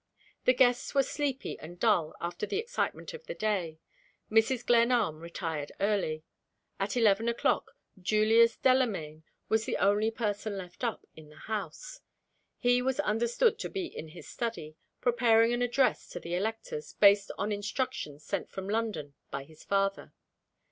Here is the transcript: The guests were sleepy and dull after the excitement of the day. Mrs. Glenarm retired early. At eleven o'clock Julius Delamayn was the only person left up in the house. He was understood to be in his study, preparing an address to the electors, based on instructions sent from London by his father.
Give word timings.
The 0.45 0.53
guests 0.55 0.95
were 0.95 1.03
sleepy 1.03 1.59
and 1.59 1.79
dull 1.79 2.15
after 2.19 2.47
the 2.47 2.57
excitement 2.57 3.13
of 3.13 3.27
the 3.27 3.35
day. 3.35 3.77
Mrs. 4.31 4.65
Glenarm 4.65 5.19
retired 5.19 5.71
early. 5.79 6.23
At 6.79 6.97
eleven 6.97 7.29
o'clock 7.29 7.73
Julius 8.01 8.57
Delamayn 8.57 9.21
was 9.47 9.65
the 9.65 9.77
only 9.77 10.09
person 10.09 10.57
left 10.57 10.83
up 10.83 11.05
in 11.15 11.29
the 11.29 11.35
house. 11.37 11.99
He 12.57 12.81
was 12.81 12.99
understood 13.01 13.59
to 13.59 13.69
be 13.69 13.85
in 13.85 14.07
his 14.07 14.27
study, 14.27 14.75
preparing 15.01 15.53
an 15.53 15.61
address 15.61 16.09
to 16.09 16.19
the 16.19 16.33
electors, 16.33 16.93
based 16.93 17.29
on 17.37 17.51
instructions 17.51 18.23
sent 18.23 18.49
from 18.49 18.67
London 18.67 19.13
by 19.29 19.43
his 19.43 19.63
father. 19.63 20.13